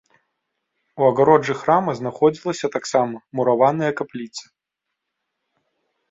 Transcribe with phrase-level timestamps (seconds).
[1.01, 4.41] У агароджы храма знаходзілася таксама мураваная капліца.